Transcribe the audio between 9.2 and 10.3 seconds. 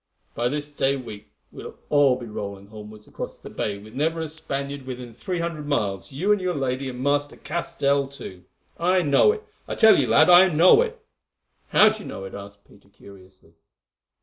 it! I tell you, lad,